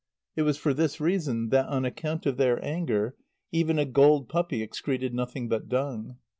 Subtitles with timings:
[0.35, 3.15] It was for this reason that, on account of their anger,
[3.51, 6.17] even a gold puppy excreted nothing but dung.